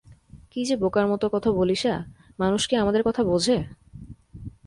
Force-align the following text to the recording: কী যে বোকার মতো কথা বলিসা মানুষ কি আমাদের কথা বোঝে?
কী 0.51 0.61
যে 0.65 0.75
বোকার 0.75 1.05
মতো 1.07 1.25
কথা 1.29 1.49
বলিসা 1.51 1.93
মানুষ 2.39 2.61
কি 2.67 2.75
আমাদের 2.75 3.01
কথা 3.03 3.21
বোঝে? 3.23 3.57